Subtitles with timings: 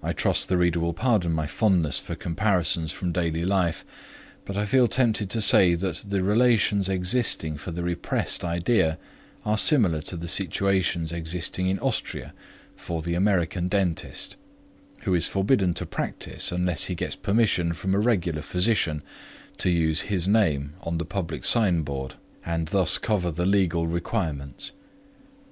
[0.00, 3.84] I trust the reader will pardon my fondness for comparisons from daily life,
[4.44, 8.96] but I feel tempted to say that the relations existing for the repressed idea
[9.44, 12.32] are similar to the situations existing in Austria
[12.76, 14.36] for the American dentist,
[15.02, 19.02] who is forbidden to practise unless he gets permission from a regular physician
[19.58, 22.14] to use his name on the public signboard
[22.46, 24.70] and thus cover the legal requirements.